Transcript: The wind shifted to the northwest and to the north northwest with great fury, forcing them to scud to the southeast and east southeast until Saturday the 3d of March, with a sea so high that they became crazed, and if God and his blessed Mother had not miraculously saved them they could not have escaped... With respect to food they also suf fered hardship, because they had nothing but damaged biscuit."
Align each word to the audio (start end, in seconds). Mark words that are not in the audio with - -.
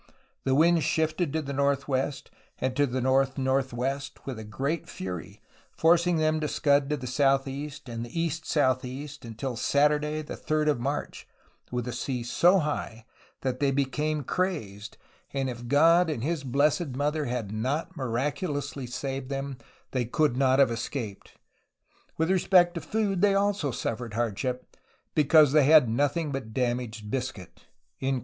The 0.45 0.55
wind 0.55 0.81
shifted 0.81 1.31
to 1.33 1.43
the 1.43 1.53
northwest 1.53 2.31
and 2.57 2.75
to 2.75 2.87
the 2.87 3.01
north 3.01 3.37
northwest 3.37 4.25
with 4.25 4.49
great 4.49 4.89
fury, 4.89 5.43
forcing 5.77 6.17
them 6.17 6.39
to 6.39 6.47
scud 6.47 6.89
to 6.89 6.97
the 6.97 7.05
southeast 7.05 7.87
and 7.87 8.07
east 8.07 8.43
southeast 8.47 9.23
until 9.25 9.55
Saturday 9.55 10.23
the 10.23 10.33
3d 10.35 10.69
of 10.71 10.79
March, 10.79 11.27
with 11.69 11.87
a 11.87 11.93
sea 11.93 12.23
so 12.23 12.57
high 12.57 13.05
that 13.41 13.59
they 13.59 13.69
became 13.69 14.23
crazed, 14.23 14.97
and 15.35 15.51
if 15.51 15.67
God 15.67 16.09
and 16.09 16.23
his 16.23 16.43
blessed 16.43 16.95
Mother 16.95 17.25
had 17.25 17.51
not 17.51 17.95
miraculously 17.95 18.87
saved 18.87 19.29
them 19.29 19.59
they 19.91 20.05
could 20.05 20.35
not 20.35 20.57
have 20.57 20.71
escaped... 20.71 21.33
With 22.17 22.31
respect 22.31 22.73
to 22.73 22.81
food 22.81 23.21
they 23.21 23.35
also 23.35 23.69
suf 23.69 23.99
fered 23.99 24.15
hardship, 24.15 24.75
because 25.13 25.51
they 25.51 25.65
had 25.65 25.87
nothing 25.87 26.31
but 26.31 26.55
damaged 26.55 27.11
biscuit." 27.11 27.65